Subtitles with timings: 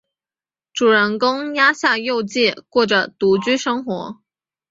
[0.73, 4.17] 主人公鸭下佑介过着独居生活。